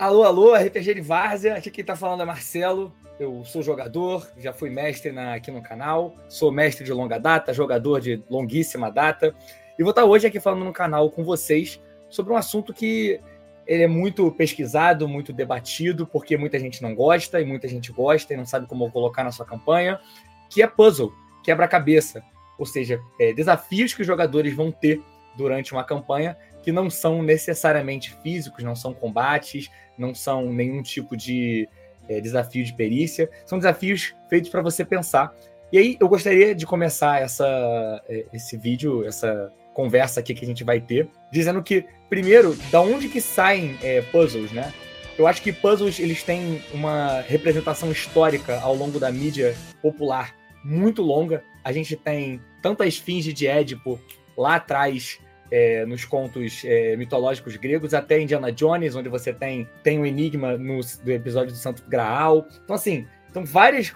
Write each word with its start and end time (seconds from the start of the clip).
Alô, 0.00 0.24
alô, 0.24 0.54
RPG 0.54 0.94
de 0.94 1.00
Várzea. 1.02 1.56
Aqui 1.56 1.70
quem 1.70 1.84
tá 1.84 1.94
falando 1.94 2.22
é 2.22 2.24
Marcelo. 2.24 2.90
Eu 3.18 3.44
sou 3.44 3.62
jogador, 3.62 4.26
já 4.38 4.50
fui 4.50 4.70
mestre 4.70 5.12
na, 5.12 5.34
aqui 5.34 5.50
no 5.50 5.60
canal. 5.60 6.14
Sou 6.26 6.50
mestre 6.50 6.86
de 6.86 6.90
longa 6.90 7.18
data, 7.18 7.52
jogador 7.52 8.00
de 8.00 8.24
longuíssima 8.30 8.90
data. 8.90 9.34
E 9.78 9.82
vou 9.82 9.90
estar 9.90 10.06
hoje 10.06 10.26
aqui 10.26 10.40
falando 10.40 10.64
no 10.64 10.72
canal 10.72 11.10
com 11.10 11.22
vocês 11.22 11.78
sobre 12.08 12.32
um 12.32 12.36
assunto 12.36 12.72
que 12.72 13.20
ele 13.66 13.82
é 13.82 13.86
muito 13.86 14.32
pesquisado, 14.32 15.06
muito 15.06 15.34
debatido, 15.34 16.06
porque 16.06 16.34
muita 16.34 16.58
gente 16.58 16.80
não 16.80 16.94
gosta 16.94 17.38
e 17.38 17.44
muita 17.44 17.68
gente 17.68 17.92
gosta 17.92 18.32
e 18.32 18.38
não 18.38 18.46
sabe 18.46 18.66
como 18.66 18.90
colocar 18.90 19.22
na 19.22 19.30
sua 19.30 19.44
campanha, 19.44 20.00
que 20.48 20.62
é 20.62 20.66
puzzle, 20.66 21.12
quebra-cabeça. 21.44 22.22
Ou 22.58 22.64
seja, 22.64 22.98
é, 23.20 23.34
desafios 23.34 23.92
que 23.92 24.00
os 24.00 24.06
jogadores 24.06 24.54
vão 24.54 24.72
ter 24.72 25.02
durante 25.36 25.72
uma 25.72 25.84
campanha 25.84 26.36
que 26.62 26.72
não 26.72 26.90
são 26.90 27.22
necessariamente 27.22 28.14
físicos, 28.22 28.62
não 28.62 28.76
são 28.76 28.92
combates, 28.92 29.70
não 29.96 30.14
são 30.14 30.52
nenhum 30.52 30.82
tipo 30.82 31.16
de 31.16 31.68
é, 32.08 32.20
desafio 32.20 32.64
de 32.64 32.72
perícia, 32.74 33.30
são 33.46 33.58
desafios 33.58 34.14
feitos 34.28 34.50
para 34.50 34.62
você 34.62 34.84
pensar. 34.84 35.34
E 35.72 35.78
aí 35.78 35.96
eu 36.00 36.08
gostaria 36.08 36.54
de 36.54 36.66
começar 36.66 37.22
essa, 37.22 38.02
é, 38.08 38.26
esse 38.32 38.56
vídeo, 38.56 39.06
essa 39.06 39.52
conversa 39.72 40.20
aqui 40.20 40.34
que 40.34 40.44
a 40.44 40.48
gente 40.48 40.64
vai 40.64 40.80
ter, 40.80 41.08
dizendo 41.30 41.62
que, 41.62 41.86
primeiro, 42.08 42.56
da 42.70 42.80
onde 42.80 43.08
que 43.08 43.20
saem 43.20 43.78
é, 43.82 44.02
puzzles, 44.02 44.52
né? 44.52 44.72
Eu 45.16 45.26
acho 45.26 45.42
que 45.42 45.52
puzzles 45.52 46.00
eles 46.00 46.22
têm 46.22 46.62
uma 46.72 47.20
representação 47.20 47.92
histórica 47.92 48.58
ao 48.60 48.74
longo 48.74 48.98
da 48.98 49.12
mídia 49.12 49.54
popular 49.80 50.34
muito 50.64 51.02
longa. 51.02 51.42
A 51.64 51.72
gente 51.72 51.96
tem 51.96 52.40
tanto 52.62 52.82
a 52.82 52.86
esfinge 52.86 53.32
de 53.32 53.46
Édipo 53.46 53.98
lá 54.40 54.56
atrás 54.56 55.20
é, 55.50 55.84
nos 55.84 56.04
contos 56.04 56.62
é, 56.64 56.96
mitológicos 56.96 57.56
gregos, 57.56 57.92
até 57.92 58.20
Indiana 58.20 58.52
Jones, 58.52 58.94
onde 58.94 59.08
você 59.08 59.32
tem, 59.32 59.68
tem 59.82 59.98
o 59.98 60.02
um 60.02 60.06
enigma 60.06 60.56
no, 60.56 60.80
do 60.80 61.10
episódio 61.10 61.52
do 61.52 61.58
Santo 61.58 61.82
Graal. 61.88 62.46
Então, 62.64 62.76
assim, 62.76 63.06
então 63.28 63.44
várias 63.44 63.92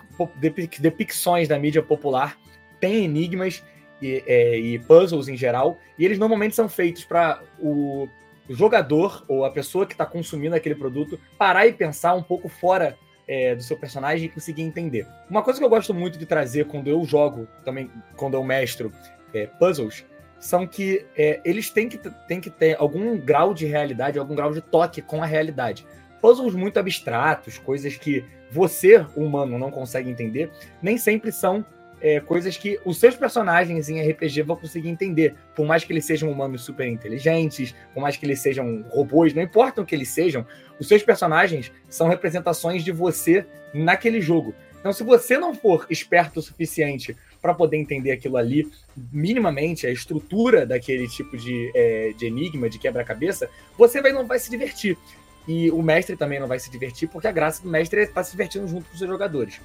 depicções 0.81 1.49
da 1.49 1.59
mídia 1.59 1.83
popular 1.83 2.37
têm 2.81 3.05
enigmas 3.05 3.63
e, 4.03 4.23
é, 4.27 4.59
e, 4.59 4.79
puzzles 4.81 5.29
em 5.29 5.37
geral, 5.37 5.79
e 5.99 6.05
eles 6.05 6.19
normalmente 6.19 6.55
são 6.55 6.69
feitos 6.69 7.05
para 7.05 7.41
o 7.59 8.09
jogador 8.51 9.25
ou 9.27 9.45
a 9.45 9.51
pessoa 9.51 9.87
que 9.87 9.95
está 9.95 10.05
consumindo 10.05 10.55
aquele 10.55 10.75
produto 10.75 11.19
parar 11.39 11.67
e 11.67 11.73
pensar 11.73 12.15
um 12.15 12.23
pouco 12.23 12.49
fora 12.49 12.99
é, 13.27 13.55
do 13.55 13.63
seu 13.63 13.79
personagem 13.79 14.27
e 14.27 14.29
conseguir 14.29 14.63
entender. 14.63 15.07
Uma 15.31 15.43
coisa 15.43 15.59
que 15.59 15.65
eu 15.65 15.71
gosto 15.71 15.95
muito 15.95 16.19
de 16.19 16.27
trazer 16.27 16.67
quando 16.67 16.89
eu 16.89 17.03
jogo, 17.05 17.49
também 17.65 17.91
quando 18.17 18.35
eu 18.35 18.45
mestro 18.45 18.93
é, 19.33 19.47
puzzles, 19.47 20.05
são 20.45 20.67
que 20.67 21.07
é, 21.17 21.41
eles 21.43 21.71
têm 21.71 21.89
que, 21.89 21.99
têm 22.29 22.39
que 22.39 22.51
ter 22.51 22.77
algum 22.79 23.17
grau 23.17 23.55
de 23.55 23.65
realidade, 23.65 24.19
algum 24.19 24.35
grau 24.35 24.53
de 24.53 24.61
toque 24.61 25.01
com 25.01 25.23
a 25.23 25.27
realidade. 25.27 25.87
Puzzles 26.21 26.55
muito 26.55 26.79
abstratos, 26.79 27.57
coisas 27.57 27.97
que 27.97 28.23
você, 28.51 29.07
humano, 29.17 29.59
não 29.59 29.71
consegue 29.71 30.11
entender, 30.11 30.51
nem 30.83 30.99
sempre 30.99 31.33
são 31.33 31.65
é, 31.99 32.21
coisas 32.21 32.59
que 32.59 32.79
os 32.85 32.99
seus 32.99 33.17
personagens 33.17 33.89
em 33.89 34.07
RPG 34.07 34.43
vão 34.43 34.55
conseguir 34.55 34.91
entender. 34.91 35.35
Por 35.57 35.65
mais 35.65 35.83
que 35.83 35.95
eles 35.95 36.05
sejam 36.05 36.31
humanos 36.31 36.63
super 36.63 36.87
inteligentes, 36.87 37.75
por 37.95 38.03
mais 38.03 38.19
que 38.19 38.27
eles 38.27 38.41
sejam 38.41 38.85
robôs, 38.91 39.33
não 39.33 39.43
importa 39.43 39.81
o 39.81 39.87
que 39.87 39.95
eles 39.95 40.11
sejam, 40.11 40.47
os 40.79 40.87
seus 40.87 41.03
personagens 41.03 41.73
são 41.89 42.07
representações 42.07 42.85
de 42.85 42.93
você 42.93 43.47
naquele 43.73 44.21
jogo. 44.21 44.55
Então, 44.79 44.93
se 44.93 45.03
você 45.03 45.39
não 45.39 45.55
for 45.55 45.87
esperto 45.89 46.41
o 46.41 46.43
suficiente 46.43 47.17
para 47.45 47.53
poder 47.53 47.77
entender 47.77 48.11
aquilo 48.11 48.39
ali, 48.39 48.67
minimamente, 49.13 49.87
a 49.87 49.91
estrutura 49.91 50.65
daquele 50.65 51.07
tipo 51.07 51.37
de, 51.37 51.71
é, 51.75 52.15
de 52.17 52.25
enigma, 52.25 52.71
de 52.71 52.79
quebra-cabeça, 52.79 53.51
você 53.77 54.01
vai, 54.01 54.13
não 54.13 54.27
vai 54.27 54.39
se 54.39 54.49
divertir. 54.49 54.97
E 55.47 55.71
o 55.71 55.83
mestre 55.83 56.17
também 56.17 56.41
não 56.41 56.49
vai 56.49 56.59
se 56.59 56.71
divertir, 56.71 57.07
porque 57.07 57.27
a 57.27 57.33
graça 57.33 57.63
do 57.63 57.69
mestre 57.69 58.01
é 58.01 58.03
estar 58.05 58.15
tá 58.15 58.25
se 58.25 58.31
divertindo 58.31 58.67
junto 58.67 58.87
com 58.87 58.93
os 58.95 58.99
seus 58.99 59.11
jogadores. 59.11 59.61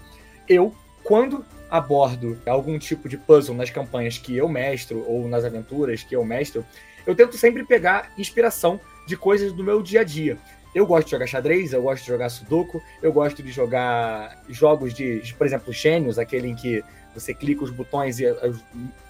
Eu, 0.46 0.76
quando 1.06 1.46
abordo 1.72 2.38
algum 2.46 2.78
tipo 2.78 3.08
de 3.08 3.16
puzzle 3.16 3.56
nas 3.56 3.70
campanhas 3.70 4.18
que 4.18 4.36
eu 4.36 4.50
mestro, 4.50 5.06
ou 5.08 5.30
nas 5.30 5.46
aventuras 5.46 6.04
que 6.04 6.14
eu 6.14 6.26
mestro, 6.26 6.66
eu 7.08 7.16
tento 7.16 7.38
sempre 7.38 7.64
pegar 7.64 8.12
inspiração 8.18 8.78
de 9.08 9.16
coisas 9.16 9.54
do 9.54 9.64
meu 9.64 9.82
dia 9.82 10.02
a 10.02 10.04
dia. 10.04 10.38
Eu 10.76 10.86
gosto 10.86 11.06
de 11.06 11.12
jogar 11.12 11.28
xadrez, 11.28 11.72
eu 11.72 11.82
gosto 11.82 12.04
de 12.04 12.10
jogar 12.10 12.28
sudoku, 12.28 12.82
eu 13.02 13.14
gosto 13.14 13.42
de 13.42 13.54
jogar 13.54 14.44
jogos 14.50 14.94
de, 14.94 15.34
por 15.38 15.48
exemplo, 15.48 15.74
Xênios, 15.74 16.20
aquele 16.20 16.50
em 16.50 16.56
que 16.56 16.84
você 17.14 17.34
clica 17.34 17.64
os 17.64 17.72
botões 17.72 18.20
e 18.20 18.26
eh, 18.26 18.52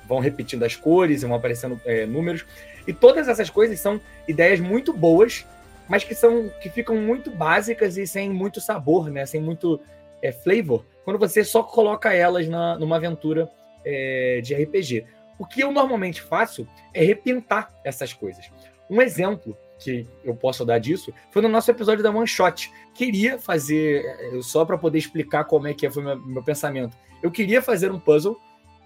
vão 0.08 0.20
repetindo 0.20 0.64
as 0.64 0.76
cores 0.76 1.22
e 1.22 1.26
vão 1.26 1.36
aparecendo 1.36 1.80
é, 1.86 2.06
números. 2.06 2.46
E 2.88 2.94
todas 2.94 3.28
essas 3.28 3.50
coisas 3.50 3.80
são 3.80 4.02
ideias 4.28 4.60
muito 4.60 4.92
boas, 4.92 5.46
mas 5.88 6.04
que 6.04 6.16
são 6.16 6.50
que 6.62 6.70
ficam 6.70 6.96
muito 6.96 7.30
básicas 7.30 7.98
e 7.98 8.08
sem 8.08 8.30
muito 8.30 8.60
sabor, 8.60 9.10
né? 9.10 9.26
Sem 9.26 9.42
muito 9.42 9.80
é, 10.22 10.32
flavor, 10.32 10.86
quando 11.06 11.20
você 11.20 11.44
só 11.44 11.64
coloca 11.64 12.14
elas 12.14 12.48
na, 12.48 12.78
numa 12.78 12.96
aventura 12.96 13.50
é, 13.86 14.42
de 14.44 14.56
RPG. 14.56 15.06
O 15.38 15.46
que 15.46 15.62
eu 15.62 15.72
normalmente 15.72 16.22
faço 16.22 16.68
é 16.94 17.04
repintar 17.04 17.74
essas 17.84 18.12
coisas. 18.12 18.52
Um 18.90 19.02
exemplo 19.02 19.58
que 19.80 20.06
eu 20.24 20.36
posso 20.36 20.66
dar 20.66 20.78
disso 20.78 21.14
foi 21.32 21.42
no 21.42 21.50
nosso 21.50 21.72
episódio 21.72 22.04
da 22.04 22.12
One 22.12 22.28
Shot. 22.28 22.72
Queria 22.94 23.40
fazer, 23.40 24.06
eh, 24.06 24.40
só 24.42 24.66
para 24.66 24.78
poder 24.78 24.98
explicar 24.98 25.46
como 25.46 25.68
é 25.68 25.74
que 25.74 25.90
foi 25.90 26.04
meu, 26.04 26.20
meu 26.20 26.44
pensamento, 26.44 26.96
eu 27.24 27.32
queria 27.32 27.62
fazer 27.62 27.92
um 27.92 28.00
puzzle 28.00 28.38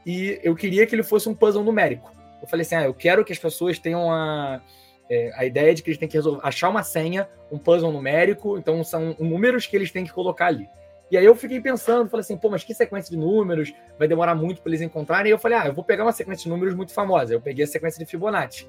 e 0.06 0.40
eu 0.44 0.56
queria 0.56 0.86
que 0.86 0.96
ele 0.96 1.04
fosse 1.04 1.28
um 1.28 1.36
puzzle 1.36 1.64
numérico. 1.64 2.12
Eu 2.42 2.48
falei 2.48 2.66
assim: 2.66 2.76
ah, 2.76 2.84
eu 2.84 2.94
quero 2.94 3.24
que 3.24 3.32
as 3.32 3.40
pessoas 3.40 3.80
tenham 3.80 4.12
a, 4.12 4.62
é, 5.10 5.32
a 5.36 5.46
ideia 5.46 5.74
de 5.74 5.82
que 5.82 5.90
eles 5.90 5.98
têm 5.98 6.08
que 6.08 6.18
resolver, 6.18 6.42
achar 6.44 6.70
uma 6.70 6.84
senha, 6.84 7.28
um 7.52 7.58
puzzle 7.58 7.92
numérico, 7.92 8.58
então 8.58 8.84
são 8.84 9.16
números 9.20 9.66
que 9.66 9.76
eles 9.76 9.92
têm 9.92 10.04
que 10.04 10.12
colocar 10.12 10.48
ali. 10.48 10.68
E 11.12 11.18
aí 11.18 11.26
eu 11.26 11.36
fiquei 11.36 11.62
pensando, 11.62 12.10
falei 12.10 12.22
assim, 12.22 12.36
pô, 12.36 12.50
mas 12.50 12.64
que 12.64 12.74
sequência 12.74 13.12
de 13.12 13.18
números? 13.18 13.72
Vai 14.00 14.08
demorar 14.08 14.34
muito 14.34 14.62
para 14.62 14.72
eles 14.72 14.82
encontrarem. 14.82 15.30
E 15.30 15.32
eu 15.32 15.38
falei, 15.38 15.58
ah, 15.60 15.68
eu 15.68 15.74
vou 15.74 15.84
pegar 15.84 16.04
uma 16.04 16.12
sequência 16.12 16.46
de 16.46 16.50
números 16.50 16.74
muito 16.74 16.92
famosa. 16.92 17.34
Eu 17.34 17.40
peguei 17.40 17.64
a 17.64 17.68
sequência 17.68 18.04
de 18.04 18.10
Fibonacci. 18.10 18.68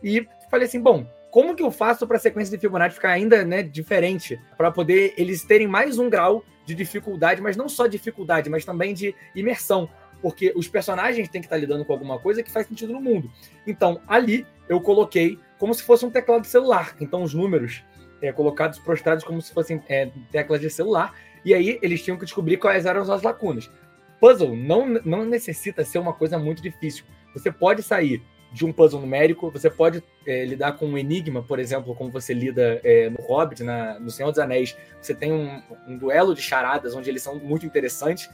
E 0.00 0.28
falei 0.48 0.68
assim, 0.68 0.80
bom, 0.80 1.04
como 1.34 1.56
que 1.56 1.64
eu 1.64 1.70
faço 1.72 2.06
para 2.06 2.16
a 2.16 2.20
sequência 2.20 2.56
de 2.56 2.60
Fibonacci 2.60 2.94
ficar 2.94 3.10
ainda 3.10 3.44
né, 3.44 3.60
diferente? 3.60 4.40
Para 4.56 4.70
poder 4.70 5.14
eles 5.16 5.42
terem 5.42 5.66
mais 5.66 5.98
um 5.98 6.08
grau 6.08 6.44
de 6.64 6.76
dificuldade, 6.76 7.42
mas 7.42 7.56
não 7.56 7.68
só 7.68 7.88
dificuldade, 7.88 8.48
mas 8.48 8.64
também 8.64 8.94
de 8.94 9.12
imersão. 9.34 9.90
Porque 10.22 10.52
os 10.54 10.68
personagens 10.68 11.28
têm 11.28 11.40
que 11.40 11.48
estar 11.48 11.56
lidando 11.56 11.84
com 11.84 11.92
alguma 11.92 12.20
coisa 12.20 12.40
que 12.40 12.52
faz 12.52 12.68
sentido 12.68 12.92
no 12.92 13.00
mundo. 13.00 13.28
Então, 13.66 14.00
ali 14.06 14.46
eu 14.68 14.80
coloquei 14.80 15.36
como 15.58 15.74
se 15.74 15.82
fosse 15.82 16.06
um 16.06 16.10
teclado 16.10 16.46
celular. 16.46 16.94
Então, 17.00 17.24
os 17.24 17.34
números 17.34 17.82
é, 18.22 18.30
colocados 18.30 18.78
prostrados 18.78 19.24
como 19.24 19.42
se 19.42 19.52
fossem 19.52 19.82
é, 19.88 20.12
teclas 20.30 20.60
de 20.60 20.70
celular. 20.70 21.16
E 21.44 21.52
aí 21.52 21.80
eles 21.82 22.00
tinham 22.00 22.16
que 22.16 22.26
descobrir 22.26 22.58
quais 22.58 22.86
eram 22.86 23.00
as 23.02 23.22
lacunas. 23.22 23.68
Puzzle 24.20 24.54
não, 24.54 24.86
não 25.04 25.24
necessita 25.24 25.84
ser 25.84 25.98
uma 25.98 26.12
coisa 26.12 26.38
muito 26.38 26.62
difícil. 26.62 27.04
Você 27.34 27.50
pode 27.50 27.82
sair 27.82 28.22
de 28.54 28.64
um 28.64 28.72
puzzle 28.72 29.00
numérico, 29.00 29.50
você 29.50 29.68
pode 29.68 30.00
é, 30.24 30.44
lidar 30.44 30.78
com 30.78 30.86
um 30.86 30.96
enigma, 30.96 31.42
por 31.42 31.58
exemplo, 31.58 31.92
como 31.92 32.08
você 32.08 32.32
lida 32.32 32.80
é, 32.84 33.10
no 33.10 33.20
Hobbit, 33.20 33.64
na, 33.64 33.98
no 33.98 34.12
Senhor 34.12 34.30
dos 34.30 34.38
Anéis. 34.38 34.76
Você 35.02 35.12
tem 35.12 35.32
um, 35.32 35.60
um, 35.88 35.98
duelo 35.98 36.36
de 36.36 36.40
charadas, 36.40 36.94
onde 36.94 37.10
eles 37.10 37.20
são 37.20 37.36
muito 37.36 37.66
interessantes. 37.66 38.30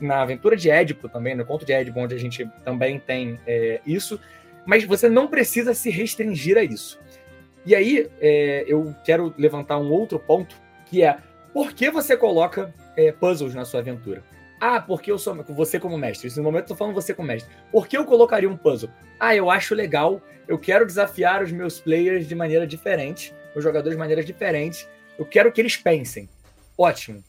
Na 0.00 0.22
aventura 0.22 0.56
de 0.56 0.70
Édipo 0.70 1.06
também, 1.06 1.34
no 1.34 1.44
conto 1.44 1.66
de 1.66 1.72
Édipo, 1.74 2.00
onde 2.00 2.14
a 2.14 2.18
gente 2.18 2.48
também 2.64 2.98
tem 2.98 3.38
é, 3.46 3.82
isso. 3.86 4.18
Mas 4.64 4.84
você 4.84 5.06
não 5.06 5.28
precisa 5.28 5.74
se 5.74 5.90
restringir 5.90 6.56
a 6.56 6.64
isso. 6.64 6.98
E 7.66 7.74
aí, 7.74 8.08
eu 8.66 8.94
quero 9.04 9.34
levantar 9.36 9.78
um 9.78 9.90
outro 9.90 10.18
ponto, 10.18 10.56
que 10.86 11.02
é 11.02 11.18
por 11.52 11.74
que 11.74 11.90
você 11.90 12.16
coloca 12.16 12.72
puzzles 13.20 13.54
na 13.54 13.66
sua 13.66 13.80
aventura? 13.80 14.22
Ah, 14.60 14.80
porque 14.80 15.10
eu 15.10 15.18
sou 15.18 15.34
você 15.44 15.78
como 15.78 15.96
mestre. 15.96 16.26
Nesse 16.26 16.40
momento 16.40 16.64
eu 16.64 16.68
tô 16.68 16.76
falando 16.76 16.94
você 16.94 17.14
como 17.14 17.28
mestre. 17.28 17.50
Por 17.70 17.86
que 17.86 17.96
eu 17.96 18.04
colocaria 18.04 18.48
um 18.48 18.56
puzzle? 18.56 18.90
Ah, 19.18 19.34
eu 19.34 19.50
acho 19.50 19.74
legal. 19.74 20.20
Eu 20.46 20.58
quero 20.58 20.86
desafiar 20.86 21.42
os 21.42 21.52
meus 21.52 21.80
players 21.80 22.26
de 22.26 22.34
maneira 22.34 22.66
diferente, 22.66 23.34
os 23.54 23.62
jogadores 23.62 23.94
de 23.94 23.98
maneiras 23.98 24.26
diferentes. 24.26 24.88
Eu 25.18 25.24
quero 25.24 25.52
que 25.52 25.60
eles 25.60 25.76
pensem. 25.76 26.28
Ótimo. 26.76 27.22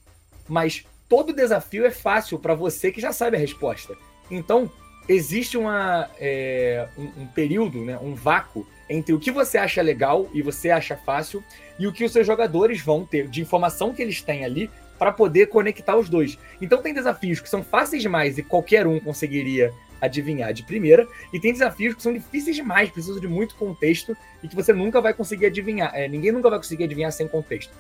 Mas 0.48 0.86
todo 1.08 1.34
desafio 1.34 1.86
é 1.86 1.92
fácil 1.92 2.40
para 2.40 2.56
você 2.56 2.92
que 2.92 3.02
já 3.02 3.12
sabe 3.12 3.38
a 3.38 3.40
resposta. 3.40 3.96
Então, 4.32 4.72
existe 5.08 5.58
uma, 5.58 6.10
é, 6.20 6.88
um, 6.98 7.24
um, 7.24 7.28
período, 7.28 7.84
né, 7.84 7.98
um 8.00 8.14
vácuo 8.14 8.66
entre 8.88 9.14
o 9.14 9.20
que 9.20 9.32
você 9.32 9.58
acha 9.58 9.82
legal 9.82 10.30
e 10.34 10.42
você 10.42 10.70
acha 10.70 10.96
fácil 10.96 11.44
e 11.78 11.88
o 11.88 11.94
que 11.94 12.06
os 12.06 12.12
seus 12.12 12.26
jogadores 12.26 12.82
vão 12.82 13.06
ter 13.06 13.28
de 13.28 13.42
informação 13.42 13.94
que 13.94 14.02
eles 14.02 14.22
têm 14.22 14.46
ali 14.46 14.70
para 15.00 15.12
poder 15.12 15.48
conectar 15.48 15.96
os 15.96 16.10
dois. 16.10 16.38
Então 16.62 16.82
tem 16.82 16.94
desafios 16.94 17.40
que 17.40 17.50
são 17.50 17.64
fáceis 17.64 18.02
demais 18.02 18.38
e 18.38 18.44
qualquer 18.44 18.86
um 18.86 19.00
conseguiria 19.00 19.72
adivinhar 20.02 20.54
de 20.54 20.64
primeira, 20.64 21.08
e 21.34 21.40
tem 21.40 21.52
desafios 21.52 21.96
que 21.96 22.02
são 22.02 22.14
difíceis 22.14 22.56
demais, 22.56 22.90
precisam 22.90 23.20
de 23.20 23.28
muito 23.28 23.56
contexto 23.56 24.16
e 24.42 24.48
que 24.48 24.56
você 24.56 24.72
nunca 24.72 25.02
vai 25.02 25.14
conseguir 25.14 25.48
adivinhar. 25.48 25.92
É, 25.94 26.08
ninguém 26.08 26.32
nunca 26.32 26.50
vai 26.50 26.60
conseguir 26.60 26.86
adivinhar 26.86 27.12
sem 27.12 27.28
contexto. 27.28 27.74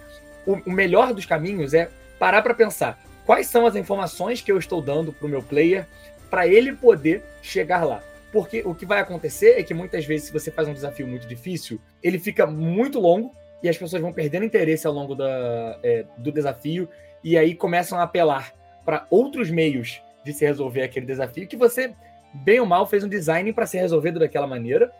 O, 0.45 0.54
o 0.66 0.71
melhor 0.71 1.13
dos 1.13 1.25
caminhos 1.25 1.74
é 1.74 1.89
parar 2.18 2.42
para 2.42 2.54
pensar 2.54 3.00
quais 3.25 3.48
são 3.48 3.65
as 3.65 3.75
informações 3.75 4.42
que 4.42 4.51
eu 4.51 4.57
estou 4.57 4.81
dando 4.81 5.13
para 5.13 5.25
o 5.25 5.30
meu 5.30 5.42
player 5.42 5.88
para 6.30 6.48
ele 6.48 6.74
poder 6.74 7.24
chegar 7.42 7.86
lá. 7.86 8.04
Porque 8.31 8.62
o 8.63 8.75
que 8.75 8.86
vai 8.86 9.00
acontecer 9.00 9.56
é 9.57 9.63
que 9.63 9.74
muitas 9.74 10.06
vezes, 10.06 10.27
se 10.27 10.33
você 10.33 10.51
faz 10.51 10.68
um 10.68 10.74
desafio 10.74 11.07
muito 11.07 11.27
difícil, 11.27 11.80
ele 12.04 12.19
fica 12.19 12.45
muito 12.45 13.00
longo 13.00 13.31
e 13.63 13.68
as 13.68 13.77
pessoas 13.77 14.01
vão 14.01 14.13
perdendo 14.13 14.45
interesse 14.45 14.86
ao 14.86 14.94
longo 14.94 15.15
da, 15.15 15.80
é, 15.81 16.06
do 16.18 16.31
desafio 16.31 16.88
e 17.24 17.38
aí 17.38 17.56
começam 17.56 18.00
a 18.00 18.04
apelar 18.04 18.54
para 18.86 19.06
outros 19.10 19.50
meios 19.50 20.01
de 20.24 20.33
se 20.33 20.45
resolver 20.45 20.81
aquele 20.81 21.06
desafio 21.06 21.48
que 21.48 21.57
você, 21.57 21.94
bem 22.33 22.60
ou 22.60 22.66
mal, 22.66 22.86
fez 22.86 23.04
um 23.04 23.10
design 23.10 23.51
para 23.54 23.66
ser 23.66 23.80
resolvido 23.80 24.19
daquela 24.19 24.48
maneira, 24.48 24.92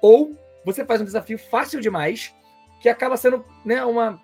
ou 0.00 0.32
você 0.64 0.84
faz 0.84 1.00
um 1.00 1.04
desafio 1.04 1.38
fácil 1.38 1.80
demais 1.80 2.34
que 2.80 2.88
acaba 2.88 3.16
sendo 3.16 3.44
né, 3.64 3.84
uma 3.84 4.20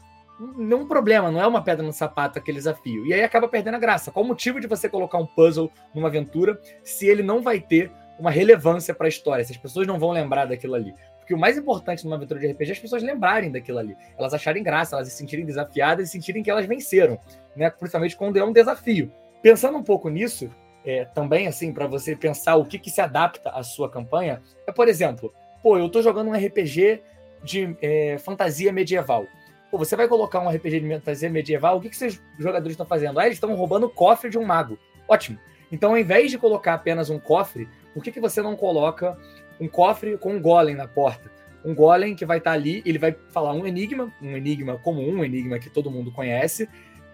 não 0.56 0.80
um 0.80 0.88
problema, 0.88 1.30
não 1.30 1.40
é 1.40 1.46
uma 1.46 1.62
pedra 1.62 1.84
no 1.84 1.92
sapato 1.92 2.38
aquele 2.38 2.58
desafio. 2.58 3.06
E 3.06 3.14
aí 3.14 3.22
acaba 3.22 3.48
perdendo 3.48 3.74
a 3.74 3.78
graça. 3.78 4.10
Qual 4.10 4.24
o 4.24 4.28
motivo 4.28 4.60
de 4.60 4.66
você 4.66 4.88
colocar 4.88 5.18
um 5.18 5.26
puzzle 5.26 5.70
numa 5.94 6.08
aventura 6.08 6.60
se 6.82 7.06
ele 7.06 7.22
não 7.22 7.42
vai 7.42 7.60
ter 7.60 7.92
uma 8.18 8.30
relevância 8.30 8.94
para 8.94 9.06
a 9.06 9.08
história, 9.08 9.44
se 9.44 9.52
as 9.52 9.58
pessoas 9.58 9.86
não 9.86 9.98
vão 9.98 10.10
lembrar 10.10 10.46
daquilo 10.46 10.74
ali? 10.74 10.94
Porque 11.32 11.34
o 11.34 11.38
mais 11.38 11.56
importante 11.56 12.04
numa 12.04 12.16
aventura 12.16 12.38
de 12.38 12.46
RPG 12.48 12.68
é 12.68 12.72
as 12.72 12.78
pessoas 12.78 13.02
lembrarem 13.02 13.50
daquilo 13.50 13.78
ali. 13.78 13.96
Elas 14.18 14.34
acharem 14.34 14.62
graça, 14.62 14.96
elas 14.96 15.08
se 15.08 15.16
sentirem 15.16 15.46
desafiadas 15.46 16.08
e 16.08 16.12
sentirem 16.12 16.42
que 16.42 16.50
elas 16.50 16.66
venceram, 16.66 17.18
né? 17.56 17.70
Principalmente 17.70 18.16
quando 18.16 18.36
é 18.36 18.44
um 18.44 18.52
desafio. 18.52 19.10
Pensando 19.40 19.78
um 19.78 19.82
pouco 19.82 20.10
nisso, 20.10 20.50
é, 20.84 21.06
também 21.06 21.46
assim, 21.46 21.72
para 21.72 21.86
você 21.86 22.14
pensar 22.14 22.56
o 22.56 22.66
que, 22.66 22.78
que 22.78 22.90
se 22.90 23.00
adapta 23.00 23.48
à 23.48 23.62
sua 23.62 23.90
campanha, 23.90 24.42
é, 24.66 24.72
por 24.72 24.88
exemplo, 24.88 25.32
pô, 25.62 25.78
eu 25.78 25.86
estou 25.86 26.02
jogando 26.02 26.28
um 26.28 26.34
RPG 26.34 27.02
de 27.42 27.74
é, 27.80 28.18
fantasia 28.18 28.70
medieval. 28.70 29.26
Pô, 29.70 29.78
você 29.78 29.96
vai 29.96 30.06
colocar 30.06 30.38
um 30.40 30.50
RPG 30.50 30.80
de 30.80 30.88
fantasia 30.88 31.30
medieval, 31.30 31.78
o 31.78 31.80
que, 31.80 31.88
que 31.88 31.96
seus 31.96 32.20
jogadores 32.38 32.74
estão 32.74 32.84
fazendo? 32.84 33.18
Ah, 33.18 33.24
eles 33.24 33.36
estão 33.36 33.54
roubando 33.54 33.86
o 33.86 33.90
cofre 33.90 34.28
de 34.28 34.36
um 34.36 34.44
mago. 34.44 34.78
Ótimo. 35.08 35.38
Então, 35.72 35.92
ao 35.92 35.98
invés 35.98 36.30
de 36.30 36.36
colocar 36.36 36.74
apenas 36.74 37.08
um 37.08 37.18
cofre, 37.18 37.66
por 37.94 38.02
que, 38.02 38.12
que 38.12 38.20
você 38.20 38.42
não 38.42 38.54
coloca 38.54 39.16
um 39.62 39.68
cofre 39.68 40.18
com 40.18 40.34
um 40.34 40.40
golem 40.40 40.74
na 40.74 40.88
porta. 40.88 41.30
Um 41.64 41.72
golem 41.72 42.16
que 42.16 42.26
vai 42.26 42.38
estar 42.38 42.50
tá 42.50 42.56
ali, 42.56 42.82
ele 42.84 42.98
vai 42.98 43.14
falar 43.30 43.52
um 43.52 43.64
enigma, 43.64 44.12
um 44.20 44.36
enigma 44.36 44.76
comum, 44.78 45.18
um 45.18 45.24
enigma 45.24 45.60
que 45.60 45.70
todo 45.70 45.90
mundo 45.90 46.10
conhece, 46.10 46.68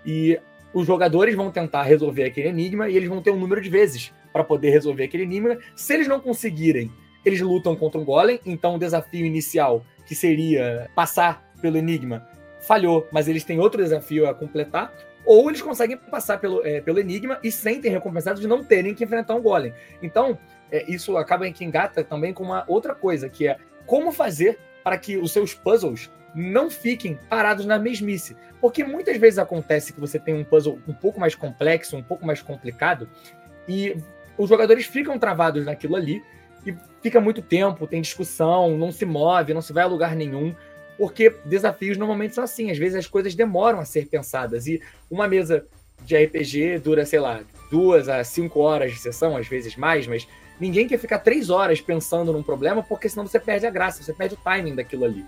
e 0.07 0.41
os 0.73 0.87
jogadores 0.87 1.35
vão 1.35 1.51
tentar 1.51 1.83
resolver 1.83 2.25
aquele 2.25 2.49
enigma 2.49 2.89
e 2.89 2.97
eles 2.97 3.09
vão 3.09 3.21
ter 3.21 3.31
um 3.31 3.39
número 3.39 3.61
de 3.61 3.69
vezes 3.69 4.15
para 4.33 4.43
poder 4.43 4.71
resolver 4.71 5.05
aquele 5.05 5.25
enigma. 5.25 5.59
Se 5.77 5.93
eles 5.93 6.09
não 6.09 6.21
conseguirem, 6.21 6.91
eles 7.23 7.43
lutam 7.43 7.77
contra 7.77 8.01
um 8.01 8.05
golem, 8.05 8.41
então 8.47 8.77
o 8.77 8.79
desafio 8.79 9.27
inicial, 9.27 9.85
que 10.07 10.15
seria 10.15 10.89
passar 10.95 11.53
pelo 11.61 11.77
enigma, 11.77 12.27
falhou, 12.61 13.07
mas 13.13 13.29
eles 13.29 13.45
têm 13.45 13.61
outro 13.61 13.83
desafio 13.83 14.27
a 14.27 14.35
completar 14.35 14.95
ou 15.29 15.51
eles 15.51 15.61
conseguem 15.61 15.99
passar 15.99 16.39
pelo, 16.39 16.67
é, 16.67 16.81
pelo 16.81 16.99
enigma 16.99 17.39
e 17.45 17.53
sentem 17.53 17.93
recompensados 17.93 18.41
de 18.41 18.49
não 18.49 18.65
terem 18.65 18.95
que 18.95 19.05
enfrentar 19.05 19.35
um 19.35 19.43
golem. 19.43 19.75
Então, 20.03 20.39
é, 20.73 20.91
isso 20.91 21.19
acaba 21.19 21.51
que 21.51 21.63
engata 21.63 22.03
também 22.03 22.33
com 22.33 22.43
uma 22.43 22.65
outra 22.67 22.95
coisa, 22.95 23.29
que 23.29 23.47
é 23.47 23.59
como 23.85 24.11
fazer 24.11 24.59
para 24.83 24.97
que 24.97 25.19
os 25.19 25.31
seus 25.31 25.53
puzzles 25.53 26.11
não 26.35 26.71
fiquem 26.71 27.19
parados 27.29 27.67
na 27.67 27.79
mesmice. 27.79 28.39
Porque 28.59 28.83
muitas 28.83 29.19
vezes 29.19 29.39
acontece 29.39 29.93
que 29.93 30.01
você 30.01 30.19
tem 30.19 30.33
um 30.33 30.43
puzzle 30.43 30.79
um 30.89 30.95
pouco 30.95 31.21
mais 31.21 31.35
complexo, 31.35 31.95
um 31.95 32.03
pouco 32.03 32.25
mais 32.25 32.41
complicado, 32.41 33.07
e 33.69 33.99
os 34.39 34.49
jogadores 34.49 34.87
ficam 34.87 35.19
travados 35.19 35.67
naquilo 35.67 35.95
ali, 35.95 36.23
e 36.65 36.75
fica 37.03 37.21
muito 37.21 37.43
tempo, 37.43 37.87
tem 37.87 38.01
discussão, 38.01 38.79
não 38.79 38.91
se 38.91 39.05
move, 39.05 39.53
não 39.53 39.61
se 39.61 39.75
vai 39.75 39.85
a 39.85 39.87
lugar 39.87 40.17
nenhum, 40.17 40.57
porque 40.99 41.35
desafios 41.45 41.97
normalmente 41.97 42.35
são 42.35 42.45
assim, 42.45 42.71
às 42.71 42.77
vezes 42.77 42.97
as 42.97 43.07
coisas 43.07 43.35
demoram 43.35 43.79
a 43.79 43.85
ser 43.85 44.07
pensadas, 44.09 44.67
e 44.67 44.83
uma 45.11 45.27
mesa 45.27 45.67
de 46.05 46.17
RPG 46.17 46.81
dura, 46.81 47.07
sei 47.07 47.21
lá, 47.21 47.41
duas 47.71 48.09
a 48.09 48.23
cinco 48.25 48.61
horas 48.61 48.93
de 48.93 48.99
sessão, 48.99 49.37
às 49.37 49.47
vezes 49.47 49.77
mais, 49.77 50.07
mas 50.07 50.27
Ninguém 50.61 50.89
quer 50.89 50.99
ficar 50.99 51.21
três 51.21 51.51
horas 51.51 51.81
pensando 51.81 52.33
num 52.33 52.43
problema, 52.43 52.83
porque 52.83 53.09
senão 53.09 53.27
você 53.27 53.39
perde 53.39 53.67
a 53.67 53.71
graça, 53.71 54.03
você 54.03 54.13
perde 54.13 54.35
o 54.35 54.39
timing 54.39 54.75
daquilo 54.75 55.05
ali. 55.05 55.25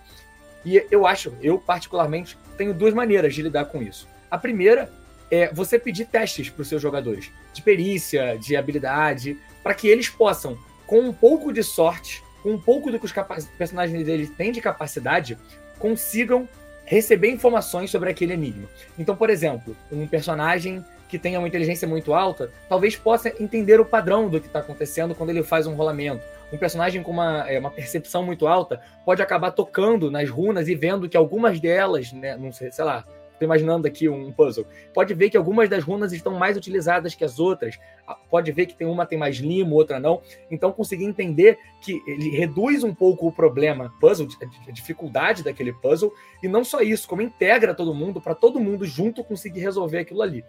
E 0.65 0.85
eu 0.91 1.07
acho, 1.07 1.33
eu 1.41 1.59
particularmente, 1.59 2.37
tenho 2.57 2.75
duas 2.75 2.93
maneiras 2.93 3.35
de 3.35 3.43
lidar 3.43 3.67
com 3.67 3.81
isso. 3.81 4.09
A 4.31 4.37
primeira 4.37 4.93
é 5.31 5.53
você 5.53 5.79
pedir 5.79 6.07
testes 6.07 6.51
para 6.51 6.63
os 6.63 6.69
seus 6.69 6.83
jogadores, 6.83 7.31
de 7.53 7.63
perícia, 7.63 8.37
de 8.37 8.57
habilidade, 8.57 9.39
para 9.63 9.73
que 9.73 9.87
eles 9.87 10.09
possam, 10.09 10.59
com 10.87 11.01
um 11.01 11.13
pouco 11.13 11.53
de 11.53 11.63
sorte, 11.63 12.23
com 12.43 12.53
um 12.53 12.61
pouco 12.61 12.91
do 12.91 12.99
que 12.99 13.07
os 13.07 13.13
personagens 13.57 14.05
deles 14.05 14.31
têm 14.31 14.53
de 14.53 14.61
capacidade, 14.61 15.39
consigam 15.79 16.49
receber 16.85 17.31
informações 17.31 17.91
sobre 17.91 18.11
aquele 18.11 18.35
enigma. 18.35 18.69
Então, 18.99 19.15
por 19.15 19.31
exemplo, 19.31 19.77
um 19.93 20.07
personagem 20.07 20.85
que 21.09 21.19
tenha 21.19 21.39
uma 21.39 21.49
inteligência 21.49 21.89
muito 21.89 22.15
alta, 22.15 22.53
talvez 22.69 22.97
possa 22.97 23.33
entender 23.43 23.81
o 23.81 23.85
padrão 23.85 24.29
do 24.29 24.41
que 24.41 24.47
está 24.47 24.61
acontecendo 24.61 25.15
quando 25.15 25.31
ele 25.31 25.43
faz 25.43 25.67
um 25.67 25.75
rolamento. 25.75 26.25
Um 26.53 26.59
personagem 26.59 27.03
com 27.03 27.11
uma, 27.11 27.49
é, 27.51 27.59
uma 27.59 27.71
percepção 27.71 28.25
muito 28.25 28.47
alta 28.47 28.81
pode 29.05 29.21
acabar 29.21 29.51
tocando 29.51 30.11
nas 30.11 30.29
runas 30.29 30.69
e 30.69 30.75
vendo 30.75 31.09
que 31.09 31.17
algumas 31.17 31.61
delas, 31.61 32.13
né, 32.13 32.37
não 32.37 32.53
sei, 32.53 32.71
sei 32.71 32.85
lá, 32.85 33.05
Estou 33.41 33.47
imaginando 33.47 33.87
aqui 33.87 34.07
um 34.07 34.31
puzzle. 34.31 34.67
Pode 34.93 35.15
ver 35.15 35.31
que 35.31 35.37
algumas 35.37 35.67
das 35.67 35.83
runas 35.83 36.13
estão 36.13 36.35
mais 36.35 36.59
utilizadas 36.59 37.15
que 37.15 37.25
as 37.25 37.41
outras. 37.41 37.79
Ah, 38.07 38.15
pode 38.29 38.53
ver 38.53 38.67
que 38.67 38.75
tem 38.75 38.87
uma 38.87 39.07
tem 39.07 39.19
mais 39.19 39.37
limo, 39.37 39.77
outra 39.77 39.99
não. 39.99 40.21
Então 40.51 40.71
conseguir 40.71 41.07
entender 41.07 41.59
que 41.81 42.03
ele 42.07 42.37
reduz 42.37 42.85
um 42.85 42.95
pouco 42.95 43.27
o 43.27 43.33
problema 43.33 43.95
puzzle, 43.99 44.29
a 44.69 44.71
dificuldade 44.71 45.43
daquele 45.43 45.73
puzzle, 45.73 46.13
e 46.43 46.49
não 46.49 46.63
só 46.63 46.83
isso, 46.83 47.09
como 47.09 47.23
integra 47.23 47.73
todo 47.73 47.95
mundo 47.95 48.21
para 48.21 48.35
todo 48.35 48.61
mundo 48.61 48.85
junto 48.85 49.25
conseguir 49.25 49.61
resolver 49.61 50.01
aquilo 50.01 50.21
ali. 50.21 50.45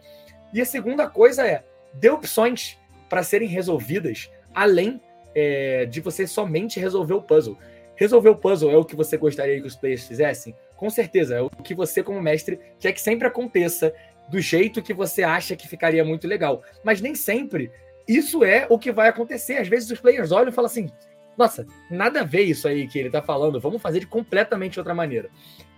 E 0.54 0.60
a 0.60 0.66
segunda 0.66 1.08
coisa 1.10 1.48
é, 1.48 1.64
dê 1.94 2.10
opções 2.10 2.78
para 3.08 3.24
serem 3.24 3.48
resolvidas, 3.48 4.30
além 4.54 5.00
é, 5.34 5.86
de 5.86 6.02
você 6.02 6.28
somente 6.28 6.78
resolver 6.78 7.14
o 7.14 7.22
puzzle. 7.22 7.58
Resolver 7.96 8.30
o 8.30 8.36
puzzle 8.36 8.70
é 8.70 8.76
o 8.76 8.84
que 8.84 8.98
você 8.98 9.16
gostaria 9.16 9.62
que 9.62 9.68
os 9.68 9.78
players 9.78 10.06
fizessem? 10.06 10.54
Com 10.82 10.90
certeza, 10.90 11.36
é 11.36 11.42
o 11.42 11.48
que 11.48 11.76
você, 11.76 12.02
como 12.02 12.20
mestre, 12.20 12.60
quer 12.80 12.92
que 12.92 13.00
sempre 13.00 13.28
aconteça 13.28 13.94
do 14.28 14.40
jeito 14.40 14.82
que 14.82 14.96
você 14.96 15.22
acha 15.22 15.56
que 15.56 15.68
ficaria 15.68 16.04
muito 16.04 16.28
legal. 16.28 16.64
Mas 16.84 17.00
nem 17.00 17.14
sempre 17.14 17.70
isso 18.08 18.44
é 18.44 18.66
o 18.68 18.80
que 18.80 18.92
vai 18.92 19.08
acontecer. 19.08 19.58
Às 19.58 19.68
vezes 19.68 19.92
os 19.92 20.00
players 20.00 20.32
olham 20.32 20.50
e 20.50 20.52
falam 20.52 20.66
assim: 20.66 20.90
nossa, 21.38 21.68
nada 21.88 22.22
a 22.22 22.24
ver 22.24 22.42
isso 22.46 22.68
aí 22.68 22.88
que 22.88 22.98
ele 22.98 23.10
está 23.10 23.22
falando, 23.22 23.60
vamos 23.60 23.80
fazer 23.80 24.00
de 24.00 24.08
completamente 24.08 24.80
outra 24.80 24.96
maneira. 24.96 25.30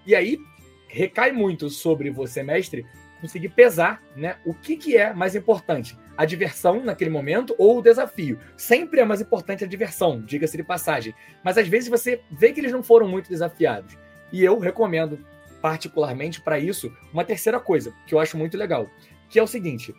E 0.07 0.15
aí 0.15 0.37
recai 0.87 1.33
muito 1.33 1.69
sobre 1.69 2.09
você, 2.09 2.41
mestre, 2.41 2.85
conseguir 3.19 3.49
pesar 3.49 4.01
né, 4.15 4.37
o 4.45 4.53
que, 4.53 4.77
que 4.77 4.95
é 4.95 5.13
mais 5.13 5.35
importante, 5.35 5.97
a 6.15 6.23
diversão 6.23 6.81
naquele 6.81 7.09
momento 7.09 7.53
ou 7.57 7.79
o 7.79 7.81
desafio. 7.81 8.39
Sempre 8.55 9.01
é 9.01 9.05
mais 9.05 9.19
importante 9.19 9.65
a 9.65 9.67
diversão, 9.67 10.21
diga-se 10.21 10.55
de 10.55 10.63
passagem. 10.63 11.13
Mas 11.43 11.57
às 11.57 11.67
vezes 11.67 11.89
você 11.89 12.21
vê 12.31 12.53
que 12.53 12.61
eles 12.61 12.71
não 12.71 12.81
foram 12.81 13.05
muito 13.05 13.27
desafiados. 13.27 14.01
E 14.33 14.43
eu 14.43 14.59
recomendo, 14.59 15.25
particularmente 15.61 16.41
para 16.41 16.59
isso, 16.59 16.91
uma 17.13 17.23
terceira 17.23 17.59
coisa, 17.59 17.93
que 18.05 18.13
eu 18.13 18.19
acho 18.19 18.37
muito 18.37 18.57
legal, 18.57 18.89
que 19.29 19.39
é 19.39 19.43
o 19.43 19.47
seguinte: 19.47 19.95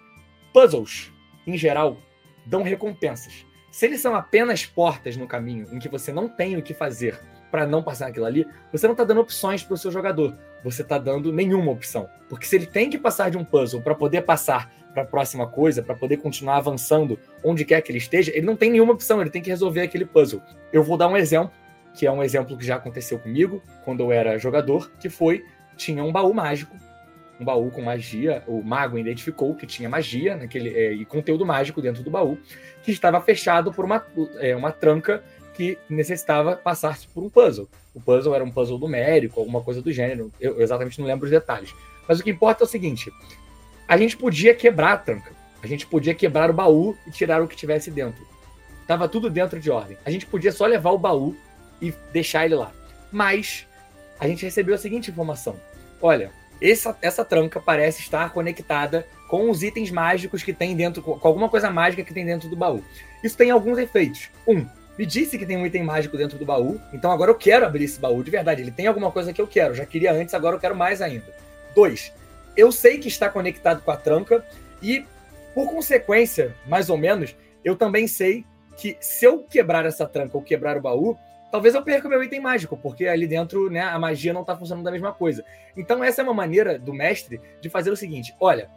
puzzles, 0.52 1.10
em 1.46 1.56
geral, 1.56 1.96
dão 2.44 2.62
recompensas. 2.62 3.46
Se 3.70 3.86
eles 3.86 4.00
são 4.00 4.14
apenas 4.14 4.66
portas 4.66 5.16
no 5.16 5.26
caminho 5.26 5.68
em 5.72 5.78
que 5.78 5.88
você 5.88 6.12
não 6.12 6.28
tem 6.28 6.56
o 6.56 6.62
que 6.62 6.74
fazer 6.74 7.18
para 7.50 7.66
não 7.66 7.82
passar 7.82 8.08
aquilo 8.08 8.26
ali, 8.26 8.46
você 8.70 8.86
não 8.86 8.92
está 8.92 9.04
dando 9.04 9.20
opções 9.22 9.62
para 9.62 9.74
o 9.74 9.78
seu 9.78 9.90
jogador 9.90 10.36
você 10.64 10.80
está 10.80 10.96
dando 10.96 11.30
nenhuma 11.30 11.70
opção. 11.70 12.08
Porque 12.28 12.46
se 12.46 12.56
ele 12.56 12.66
tem 12.66 12.88
que 12.88 12.96
passar 12.96 13.30
de 13.30 13.36
um 13.36 13.44
puzzle 13.44 13.82
para 13.82 13.94
poder 13.94 14.22
passar 14.22 14.72
para 14.94 15.02
a 15.02 15.06
próxima 15.06 15.46
coisa, 15.46 15.82
para 15.82 15.94
poder 15.94 16.16
continuar 16.16 16.56
avançando 16.56 17.18
onde 17.44 17.64
quer 17.64 17.82
que 17.82 17.92
ele 17.92 17.98
esteja, 17.98 18.32
ele 18.34 18.46
não 18.46 18.56
tem 18.56 18.70
nenhuma 18.70 18.94
opção, 18.94 19.20
ele 19.20 19.28
tem 19.28 19.42
que 19.42 19.50
resolver 19.50 19.82
aquele 19.82 20.06
puzzle. 20.06 20.40
Eu 20.72 20.82
vou 20.82 20.96
dar 20.96 21.08
um 21.08 21.16
exemplo, 21.16 21.52
que 21.94 22.06
é 22.06 22.12
um 22.12 22.22
exemplo 22.22 22.56
que 22.56 22.64
já 22.64 22.76
aconteceu 22.76 23.18
comigo 23.18 23.62
quando 23.84 24.00
eu 24.00 24.12
era 24.12 24.38
jogador, 24.38 24.90
que 25.00 25.08
foi 25.08 25.44
tinha 25.76 26.02
um 26.04 26.12
baú 26.12 26.32
mágico, 26.32 26.76
um 27.40 27.44
baú 27.44 27.70
com 27.70 27.82
magia, 27.82 28.42
o 28.46 28.62
mago 28.62 28.98
identificou 28.98 29.54
que 29.54 29.66
tinha 29.66 29.88
magia 29.88 30.36
naquele 30.36 30.70
é, 30.70 30.92
e 30.92 31.04
conteúdo 31.04 31.44
mágico 31.44 31.82
dentro 31.82 32.02
do 32.02 32.10
baú, 32.10 32.38
que 32.82 32.92
estava 32.92 33.20
fechado 33.20 33.72
por 33.72 33.84
uma, 33.84 34.04
é, 34.38 34.54
uma 34.54 34.70
tranca 34.70 35.22
que 35.54 35.78
necessitava 35.88 36.56
passar 36.56 36.98
por 37.12 37.22
um 37.22 37.30
puzzle. 37.30 37.68
O 37.94 38.00
puzzle 38.00 38.34
era 38.34 38.44
um 38.44 38.50
puzzle 38.50 38.78
numérico, 38.78 39.40
alguma 39.40 39.62
coisa 39.62 39.80
do 39.80 39.92
gênero. 39.92 40.32
Eu, 40.40 40.60
exatamente 40.60 41.00
não 41.00 41.06
lembro 41.06 41.24
os 41.24 41.30
detalhes. 41.30 41.72
Mas 42.08 42.18
o 42.18 42.24
que 42.24 42.30
importa 42.30 42.64
é 42.64 42.66
o 42.66 42.68
seguinte: 42.68 43.10
a 43.86 43.96
gente 43.96 44.16
podia 44.16 44.54
quebrar 44.54 44.92
a 44.92 44.98
tranca. 44.98 45.32
A 45.62 45.66
gente 45.66 45.86
podia 45.86 46.14
quebrar 46.14 46.50
o 46.50 46.52
baú 46.52 46.96
e 47.06 47.10
tirar 47.10 47.40
o 47.40 47.48
que 47.48 47.56
tivesse 47.56 47.90
dentro. 47.90 48.26
Tava 48.86 49.08
tudo 49.08 49.30
dentro 49.30 49.58
de 49.58 49.70
ordem. 49.70 49.96
A 50.04 50.10
gente 50.10 50.26
podia 50.26 50.52
só 50.52 50.66
levar 50.66 50.90
o 50.90 50.98
baú 50.98 51.34
e 51.80 51.92
deixar 52.12 52.44
ele 52.44 52.54
lá. 52.54 52.72
Mas 53.10 53.66
a 54.18 54.26
gente 54.26 54.44
recebeu 54.44 54.74
a 54.74 54.78
seguinte 54.78 55.10
informação: 55.10 55.56
olha, 56.00 56.30
essa, 56.60 56.96
essa 57.02 57.24
tranca 57.24 57.60
parece 57.60 58.00
estar 58.00 58.32
conectada 58.32 59.06
com 59.28 59.50
os 59.50 59.62
itens 59.62 59.90
mágicos 59.90 60.42
que 60.42 60.52
tem 60.52 60.76
dentro, 60.76 61.02
com 61.02 61.26
alguma 61.26 61.48
coisa 61.48 61.70
mágica 61.70 62.04
que 62.04 62.14
tem 62.14 62.24
dentro 62.24 62.48
do 62.48 62.56
baú. 62.56 62.82
Isso 63.22 63.36
tem 63.36 63.50
alguns 63.50 63.78
efeitos. 63.78 64.30
Um, 64.46 64.66
me 64.96 65.04
disse 65.04 65.36
que 65.36 65.44
tem 65.44 65.56
um 65.56 65.66
item 65.66 65.82
mágico 65.82 66.16
dentro 66.16 66.38
do 66.38 66.44
baú, 66.44 66.80
então 66.92 67.10
agora 67.10 67.30
eu 67.30 67.34
quero 67.34 67.66
abrir 67.66 67.84
esse 67.84 67.98
baú 67.98 68.22
de 68.22 68.30
verdade. 68.30 68.62
Ele 68.62 68.70
tem 68.70 68.86
alguma 68.86 69.10
coisa 69.10 69.32
que 69.32 69.40
eu 69.40 69.46
quero, 69.46 69.74
já 69.74 69.84
queria 69.84 70.12
antes, 70.12 70.34
agora 70.34 70.56
eu 70.56 70.60
quero 70.60 70.76
mais 70.76 71.02
ainda. 71.02 71.34
Dois, 71.74 72.12
eu 72.56 72.70
sei 72.70 72.98
que 72.98 73.08
está 73.08 73.28
conectado 73.28 73.82
com 73.82 73.90
a 73.90 73.96
tranca 73.96 74.44
e, 74.80 75.04
por 75.52 75.68
consequência, 75.68 76.54
mais 76.66 76.88
ou 76.88 76.96
menos, 76.96 77.34
eu 77.64 77.74
também 77.74 78.06
sei 78.06 78.44
que 78.76 78.96
se 79.00 79.24
eu 79.24 79.38
quebrar 79.40 79.84
essa 79.84 80.06
tranca 80.06 80.36
ou 80.36 80.42
quebrar 80.42 80.76
o 80.76 80.80
baú, 80.80 81.18
talvez 81.54 81.72
eu 81.72 81.84
perca 81.84 82.08
meu 82.08 82.20
item 82.20 82.40
mágico, 82.40 82.76
porque 82.76 83.06
ali 83.06 83.28
dentro 83.28 83.70
né, 83.70 83.80
a 83.80 83.96
magia 83.96 84.32
não 84.32 84.40
está 84.40 84.56
funcionando 84.56 84.84
da 84.84 84.90
mesma 84.90 85.12
coisa. 85.12 85.44
Então, 85.76 86.02
essa 86.02 86.20
é 86.20 86.24
uma 86.24 86.34
maneira 86.34 86.80
do 86.80 86.92
mestre 86.92 87.40
de 87.60 87.70
fazer 87.70 87.92
o 87.92 87.96
seguinte: 87.96 88.34
olha, 88.40 88.68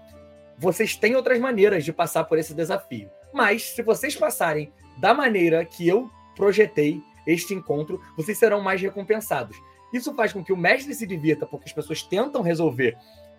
vocês 0.55 0.95
têm 0.95 1.15
outras 1.15 1.39
maneiras 1.39 1.83
de 1.83 1.91
passar 1.91 2.25
por 2.25 2.37
esse 2.37 2.53
desafio. 2.53 3.09
Mas, 3.33 3.71
se 3.71 3.81
vocês 3.81 4.15
passarem 4.15 4.71
da 4.99 5.11
maneira 5.11 5.65
que 5.65 5.87
eu 5.87 6.07
projetei 6.35 7.01
este 7.25 7.55
encontro, 7.55 7.99
vocês 8.15 8.37
serão 8.37 8.61
mais 8.61 8.79
recompensados. 8.79 9.57
Isso 9.91 10.13
faz 10.13 10.31
com 10.31 10.43
que 10.43 10.53
o 10.53 10.57
mestre 10.57 10.93
se 10.93 11.07
divirta, 11.07 11.47
porque 11.47 11.65
as 11.65 11.73
pessoas 11.73 12.03
tentam 12.03 12.43
resolver 12.43 12.95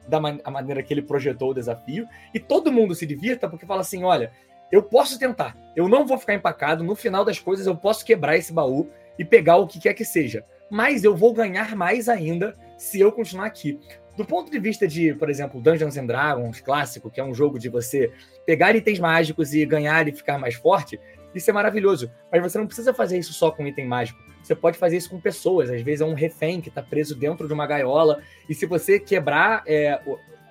da 0.09 0.19
man 0.19 0.41
maneira 0.51 0.83
que 0.83 0.93
ele 0.93 1.03
projetou 1.03 1.51
o 1.51 1.55
desafio, 1.55 2.09
e 2.35 2.41
todo 2.41 2.73
mundo 2.73 2.93
se 2.93 3.07
divirta 3.07 3.49
porque 3.49 3.67
fala 3.67 3.83
assim: 3.83 4.03
olha, 4.03 4.33
eu 4.73 4.83
posso 4.83 5.17
tentar, 5.17 5.57
eu 5.77 5.89
não 5.89 6.05
vou 6.05 6.19
ficar 6.19 6.35
empacado, 6.35 6.83
no 6.83 6.97
final 6.97 7.25
das 7.25 7.39
coisas 7.39 7.69
eu 7.69 7.77
posso 7.77 8.05
quebrar 8.05 8.37
esse 8.37 8.53
baú 8.53 8.91
e 9.19 9.25
pegar 9.25 9.57
o 9.57 9.67
que 9.67 9.81
quer 9.81 9.95
que 9.95 10.05
seja, 10.05 10.45
mas 10.71 11.05
eu 11.05 11.17
vou 11.17 11.33
ganhar 11.33 11.75
mais 11.75 12.09
ainda 12.09 12.55
se 12.77 13.01
eu 13.01 13.11
continuar 13.11 13.47
aqui. 13.47 13.79
Do 14.17 14.25
ponto 14.25 14.51
de 14.51 14.59
vista 14.59 14.87
de, 14.87 15.15
por 15.15 15.31
exemplo, 15.31 15.61
Dungeons 15.61 15.97
and 15.97 16.07
Dragons 16.07 16.61
clássico, 16.61 17.11
que 17.11 17.21
é 17.21 17.25
um 17.25 17.35
jogo 17.35 17.59
de 17.59 17.69
você 17.69 18.13
pegar 18.45 18.75
itens 18.75 18.99
mágicos 18.99 19.55
e 19.55 19.65
ganhar 19.65 20.09
e 20.09 20.13
ficar 20.13 20.39
mais 20.39 20.55
forte, 20.55 20.99
isso 21.35 21.49
é 21.49 21.53
maravilhoso. 21.53 22.11
Mas 22.31 22.43
você 22.43 22.59
não 22.59 22.67
precisa 22.67 22.93
fazer 22.93 23.19
isso 23.19 23.33
só 23.33 23.51
com 23.51 23.67
item 23.67 23.87
mágico. 23.87 24.19
Você 24.43 24.57
pode 24.57 24.77
fazer 24.77 24.97
isso 24.97 25.11
com 25.11 25.21
pessoas. 25.21 25.71
Às 25.71 25.83
vezes 25.83 26.01
é 26.01 26.05
um 26.05 26.15
refém 26.15 26.61
que 26.61 26.69
está 26.69 26.83
preso 26.83 27.15
dentro 27.15 27.47
de 27.47 27.53
uma 27.53 27.67
gaiola. 27.67 28.21
E 28.49 28.55
se 28.55 28.67
você 28.67 28.99
quebrar 28.99 29.63
é, 29.67 30.01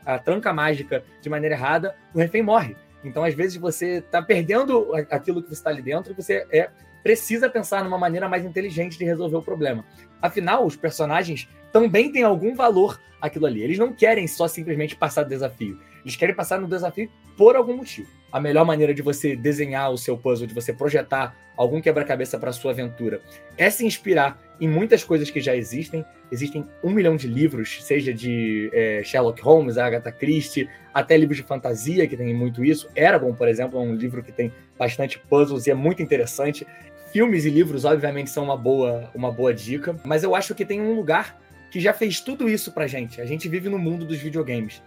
a 0.06 0.18
tranca 0.18 0.54
mágica 0.54 1.04
de 1.22 1.30
maneira 1.30 1.56
errada, 1.56 1.96
o 2.14 2.20
refém 2.20 2.42
morre. 2.42 2.76
Então, 3.04 3.24
às 3.24 3.34
vezes, 3.34 3.58
você 3.58 3.98
está 3.98 4.22
perdendo 4.22 4.94
aquilo 5.10 5.44
que 5.44 5.54
está 5.54 5.70
ali 5.70 5.82
dentro 5.82 6.12
e 6.12 6.16
você 6.16 6.46
é, 6.52 6.70
precisa 7.08 7.50
pensar 7.50 7.86
numa 7.86 7.98
maneira 7.98 8.28
mais 8.28 8.44
inteligente 8.44 8.98
de 8.98 9.06
resolver 9.06 9.38
o 9.38 9.42
problema. 9.42 9.86
Afinal, 10.22 10.66
os 10.66 10.76
personagens 10.76 11.48
também 11.72 12.12
têm 12.12 12.24
algum 12.24 12.54
valor 12.54 13.00
aquilo 13.22 13.46
ali. 13.46 13.64
Eles 13.64 13.78
não 13.78 13.94
querem 13.94 14.28
só 14.28 14.46
simplesmente 14.46 14.94
passar 14.94 15.24
do 15.24 15.30
desafio. 15.30 15.80
Eles 16.04 16.18
querem 16.18 16.36
passar 16.36 16.60
no 16.60 16.68
desafio 16.68 17.10
por 17.38 17.56
algum 17.56 17.78
motivo. 17.78 18.10
A 18.30 18.42
melhor 18.42 18.66
maneira 18.66 18.94
de 18.94 19.02
você 19.02 19.38
desenhar 19.38 19.90
o 19.90 19.98
seu 19.98 20.18
puzzle, 20.18 20.48
de 20.48 20.54
você 20.54 20.74
projetar 20.74 21.34
algum 21.56 21.80
quebra-cabeça 21.80 22.38
para 22.38 22.52
sua 22.52 22.72
aventura, 22.72 23.22
é 23.58 23.70
se 23.70 23.86
inspirar 23.86 24.38
em 24.60 24.68
muitas 24.68 25.02
coisas 25.02 25.30
que 25.30 25.40
já 25.40 25.56
existem. 25.56 26.04
Existem 26.30 26.66
um 26.84 26.92
milhão 26.92 27.16
de 27.16 27.28
livros, 27.28 27.84
seja 27.86 28.14
de 28.14 28.70
é, 28.74 29.02
Sherlock 29.02 29.42
Holmes, 29.42 29.78
Agatha 29.78 30.12
Christie, 30.12 30.70
até 30.94 31.16
livros 31.16 31.38
de 31.38 31.44
fantasia 31.44 32.06
que 32.06 32.18
tem 32.18 32.34
muito 32.34 32.66
isso. 32.66 32.90
Eragon, 32.94 33.34
por 33.34 33.48
exemplo, 33.48 33.80
é 33.80 33.82
um 33.82 33.96
livro 33.96 34.22
que 34.22 34.32
tem 34.34 34.52
bastante 34.78 35.18
puzzles 35.18 35.68
e 35.68 35.72
é 35.72 35.74
muito 35.74 36.02
interessante. 36.02 36.68
Filmes 37.12 37.46
e 37.46 37.50
livros, 37.50 37.86
obviamente, 37.86 38.30
são 38.30 38.44
uma 38.44 38.58
boa, 38.58 39.10
uma 39.16 39.32
boa 39.32 39.54
dica, 39.54 40.00
mas 40.04 40.24
eu 40.24 40.36
acho 40.36 40.54
que 40.54 40.66
tem 40.66 40.82
um 40.82 40.94
lugar 40.94 41.40
que 41.72 41.80
já 41.80 41.94
fez 41.94 42.20
tudo 42.20 42.50
isso 42.50 42.72
pra 42.72 42.88
gente. 42.88 43.22
A 43.22 43.26
gente 43.26 43.48
vive 43.48 43.70
no 43.70 43.80
mundo 43.80 44.06
dos 44.06 44.18
videogames. 44.18 44.82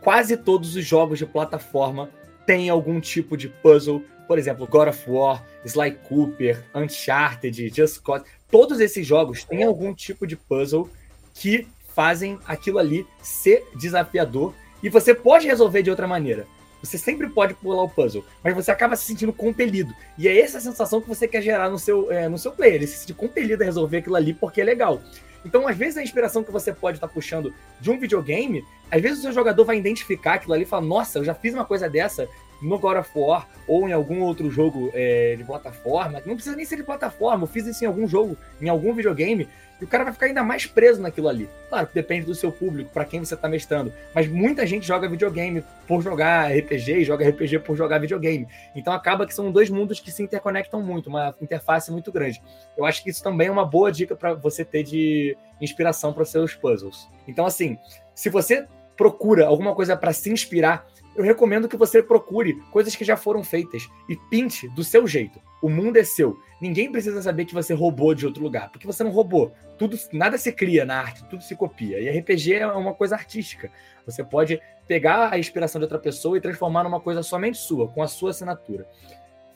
Quase 0.00 0.36
todos 0.36 0.76
os 0.76 0.84
jogos 0.84 1.18
de 1.18 1.26
plataforma 1.26 2.10
têm 2.46 2.68
algum 2.68 3.00
tipo 3.00 3.36
de 3.36 3.48
puzzle. 3.48 4.04
Por 4.26 4.38
exemplo, 4.38 4.66
God 4.66 4.88
of 4.88 5.10
War, 5.10 5.44
Sly 5.64 5.92
Cooper, 6.08 6.64
Uncharted, 6.74 7.72
Just 7.74 8.02
Cause. 8.02 8.24
Todos 8.50 8.80
esses 8.80 9.06
jogos 9.06 9.44
têm 9.44 9.64
algum 9.64 9.94
tipo 9.94 10.26
de 10.26 10.36
puzzle 10.36 10.90
que 11.34 11.66
fazem 11.94 12.38
aquilo 12.46 12.78
ali 12.78 13.06
ser 13.22 13.64
desafiador 13.76 14.52
e 14.82 14.88
você 14.88 15.14
pode 15.14 15.46
resolver 15.46 15.82
de 15.82 15.90
outra 15.90 16.06
maneira. 16.06 16.46
Você 16.84 16.98
sempre 16.98 17.28
pode 17.28 17.54
pular 17.54 17.82
o 17.82 17.88
puzzle, 17.88 18.24
mas 18.42 18.54
você 18.54 18.70
acaba 18.70 18.96
se 18.96 19.04
sentindo 19.04 19.32
compelido. 19.32 19.94
E 20.18 20.28
é 20.28 20.38
essa 20.38 20.60
sensação 20.60 21.00
que 21.00 21.08
você 21.08 21.26
quer 21.26 21.42
gerar 21.42 21.70
no 21.70 21.78
seu, 21.78 22.10
é, 22.12 22.28
no 22.28 22.38
seu 22.38 22.52
player. 22.52 22.74
Ele 22.74 22.86
se 22.86 22.98
sentir 22.98 23.14
compelido 23.14 23.62
a 23.62 23.66
resolver 23.66 23.98
aquilo 23.98 24.16
ali 24.16 24.34
porque 24.34 24.60
é 24.60 24.64
legal. 24.64 25.00
Então, 25.44 25.68
às 25.68 25.76
vezes, 25.76 25.96
a 25.96 26.02
inspiração 26.02 26.42
que 26.42 26.50
você 26.50 26.72
pode 26.72 26.96
estar 26.96 27.08
tá 27.08 27.12
puxando 27.12 27.52
de 27.80 27.90
um 27.90 27.98
videogame, 27.98 28.64
às 28.90 29.00
vezes 29.00 29.18
o 29.18 29.22
seu 29.22 29.32
jogador 29.32 29.64
vai 29.64 29.76
identificar 29.76 30.34
aquilo 30.34 30.54
ali 30.54 30.62
e 30.62 30.66
falar: 30.66 30.86
Nossa, 30.86 31.18
eu 31.18 31.24
já 31.24 31.34
fiz 31.34 31.52
uma 31.52 31.64
coisa 31.64 31.88
dessa 31.88 32.28
no 32.62 32.78
God 32.78 32.96
of 32.98 33.10
War 33.14 33.46
ou 33.66 33.88
em 33.88 33.92
algum 33.92 34.22
outro 34.22 34.50
jogo 34.50 34.90
é, 34.94 35.34
de 35.36 35.44
plataforma. 35.44 36.22
Não 36.24 36.34
precisa 36.34 36.56
nem 36.56 36.64
ser 36.64 36.76
de 36.76 36.82
plataforma, 36.82 37.44
eu 37.44 37.48
fiz 37.48 37.66
isso 37.66 37.84
em 37.84 37.86
algum 37.86 38.08
jogo, 38.08 38.36
em 38.60 38.68
algum 38.68 38.94
videogame. 38.94 39.48
O 39.84 39.86
cara 39.86 40.02
vai 40.02 40.14
ficar 40.14 40.26
ainda 40.26 40.42
mais 40.42 40.64
preso 40.64 41.00
naquilo 41.02 41.28
ali. 41.28 41.48
Claro 41.68 41.86
que 41.86 41.94
depende 41.94 42.24
do 42.24 42.34
seu 42.34 42.50
público, 42.50 42.90
para 42.90 43.04
quem 43.04 43.20
você 43.22 43.34
está 43.34 43.48
mestrando. 43.48 43.92
Mas 44.14 44.26
muita 44.26 44.66
gente 44.66 44.86
joga 44.86 45.06
videogame 45.06 45.62
por 45.86 46.02
jogar 46.02 46.50
RPG 46.50 47.00
e 47.00 47.04
joga 47.04 47.28
RPG 47.28 47.58
por 47.58 47.76
jogar 47.76 47.98
videogame. 47.98 48.48
Então 48.74 48.94
acaba 48.94 49.26
que 49.26 49.34
são 49.34 49.52
dois 49.52 49.68
mundos 49.68 50.00
que 50.00 50.10
se 50.10 50.22
interconectam 50.22 50.82
muito, 50.82 51.08
uma 51.10 51.34
interface 51.40 51.92
muito 51.92 52.10
grande. 52.10 52.42
Eu 52.78 52.86
acho 52.86 53.02
que 53.02 53.10
isso 53.10 53.22
também 53.22 53.48
é 53.48 53.50
uma 53.50 53.66
boa 53.66 53.92
dica 53.92 54.16
para 54.16 54.32
você 54.32 54.64
ter 54.64 54.84
de 54.84 55.36
inspiração 55.60 56.14
para 56.14 56.24
seus 56.24 56.54
puzzles. 56.54 57.06
Então, 57.28 57.44
assim, 57.44 57.78
se 58.14 58.30
você 58.30 58.66
procura 58.96 59.46
alguma 59.46 59.74
coisa 59.74 59.96
para 59.96 60.14
se 60.14 60.30
inspirar, 60.30 60.86
eu 61.16 61.22
recomendo 61.22 61.68
que 61.68 61.76
você 61.76 62.02
procure 62.02 62.54
coisas 62.70 62.94
que 62.96 63.04
já 63.04 63.16
foram 63.16 63.42
feitas 63.42 63.88
e 64.08 64.16
pinte 64.16 64.68
do 64.70 64.82
seu 64.82 65.06
jeito. 65.06 65.40
O 65.62 65.68
mundo 65.68 65.96
é 65.96 66.04
seu. 66.04 66.36
Ninguém 66.60 66.90
precisa 66.90 67.22
saber 67.22 67.44
que 67.44 67.54
você 67.54 67.72
roubou 67.72 68.14
de 68.14 68.26
outro 68.26 68.42
lugar, 68.42 68.70
porque 68.70 68.86
você 68.86 69.02
não 69.04 69.10
roubou. 69.10 69.52
Tudo, 69.78 69.98
nada 70.12 70.36
se 70.36 70.52
cria 70.52 70.84
na 70.84 70.98
arte, 70.98 71.24
tudo 71.28 71.42
se 71.42 71.56
copia. 71.56 72.00
E 72.00 72.18
RPG 72.18 72.54
é 72.54 72.66
uma 72.66 72.94
coisa 72.94 73.14
artística. 73.14 73.70
Você 74.04 74.22
pode 74.22 74.60
pegar 74.86 75.32
a 75.32 75.38
inspiração 75.38 75.78
de 75.78 75.84
outra 75.84 75.98
pessoa 75.98 76.36
e 76.36 76.40
transformar 76.40 76.84
numa 76.84 77.00
coisa 77.00 77.22
somente 77.22 77.58
sua, 77.58 77.88
com 77.88 78.02
a 78.02 78.08
sua 78.08 78.30
assinatura. 78.30 78.86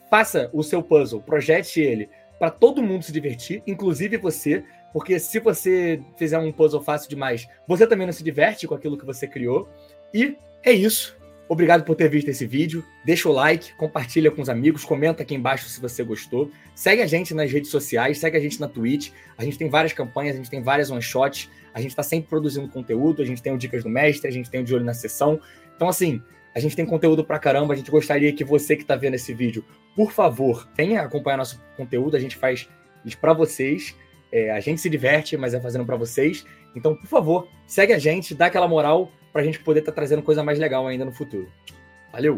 Faça 0.09 0.49
o 0.53 0.63
seu 0.63 0.83
puzzle, 0.83 1.21
projete 1.21 1.81
ele 1.81 2.09
para 2.39 2.51
todo 2.51 2.83
mundo 2.83 3.03
se 3.05 3.13
divertir, 3.13 3.63
inclusive 3.67 4.17
você, 4.17 4.65
porque 4.93 5.19
se 5.19 5.41
você 5.41 6.01
fizer 6.17 6.39
um 6.39 6.53
puzzle 6.53 6.83
fácil 6.83 7.11
demais, 7.11 7.47
você 7.67 7.87
também 7.87 8.07
não 8.07 8.13
se 8.13 8.23
diverte 8.23 8.67
com 8.67 8.75
aquilo 8.75 8.97
que 8.97 9.05
você 9.05 9.27
criou. 9.27 9.69
E 10.15 10.37
é 10.63 10.73
isso. 10.73 11.18
Obrigado 11.49 11.83
por 11.83 11.97
ter 11.97 12.11
visto 12.11 12.29
esse 12.29 12.47
vídeo. 12.47 12.85
Deixa 13.03 13.27
o 13.27 13.33
like, 13.33 13.73
compartilha 13.75 14.31
com 14.31 14.43
os 14.43 14.51
amigos, 14.51 14.85
comenta 14.85 15.23
aqui 15.23 15.35
embaixo 15.35 15.67
se 15.69 15.81
você 15.81 16.05
gostou. 16.05 16.51
Segue 16.75 17.01
a 17.01 17.07
gente 17.07 17.33
nas 17.33 17.51
redes 17.51 17.71
sociais, 17.71 18.19
segue 18.19 18.37
a 18.37 18.41
gente 18.41 18.61
na 18.61 18.69
Twitch. 18.69 19.13
A 19.37 19.45
gente 19.45 19.57
tem 19.57 19.71
várias 19.71 19.95
campanhas, 19.95 20.35
a 20.35 20.37
gente 20.37 20.51
tem 20.51 20.63
várias 20.63 20.91
one-shots. 20.91 21.51
A 21.73 21.81
gente 21.81 21.91
está 21.91 22.03
sempre 22.03 22.29
produzindo 22.29 22.69
conteúdo. 22.69 23.23
A 23.23 23.25
gente 23.25 23.43
tem 23.43 23.51
o 23.51 23.57
Dicas 23.57 23.83
do 23.83 23.89
Mestre, 23.89 24.29
a 24.29 24.31
gente 24.31 24.51
tem 24.51 24.61
o 24.61 24.65
De 24.65 24.75
Olho 24.75 24.85
na 24.85 24.93
Sessão. 24.93 25.41
Então, 25.75 25.89
assim, 25.89 26.23
a 26.55 26.61
gente 26.61 26.77
tem 26.77 26.85
conteúdo 26.85 27.25
pra 27.25 27.39
caramba. 27.39 27.73
A 27.73 27.77
gente 27.77 27.91
gostaria 27.91 28.31
que 28.31 28.45
você 28.45 28.77
que 28.77 28.83
está 28.83 28.95
vendo 28.95 29.15
esse 29.15 29.33
vídeo, 29.33 29.65
por 29.97 30.13
favor, 30.13 30.69
venha 30.77 31.01
acompanhar 31.01 31.39
nosso 31.39 31.59
conteúdo. 31.79 32.15
A 32.15 32.21
gente 32.21 32.37
faz 32.37 32.69
isso 33.07 33.17
para 33.17 33.33
vocês. 33.33 33.97
É, 34.31 34.51
a 34.51 34.61
gente 34.61 34.83
se 34.83 34.91
diverte, 34.91 35.35
mas 35.39 35.55
é 35.55 35.61
fazendo 35.61 35.87
para 35.87 35.97
vocês. 35.97 36.45
Então, 36.77 36.95
por 36.95 37.07
favor, 37.07 37.49
segue 37.67 37.95
a 37.95 37.99
gente, 37.99 38.35
dá 38.35 38.47
aquela 38.47 38.69
moral 38.69 39.11
para 39.39 39.45
a 39.45 39.47
gente 39.47 39.61
poder 39.61 39.79
estar 39.79 39.93
tá 39.93 39.97
trazendo 39.97 40.21
coisa 40.21 40.43
mais 40.43 40.59
legal 40.59 40.85
ainda 40.85 41.05
no 41.05 41.13
futuro. 41.13 41.49
Valeu! 42.11 42.37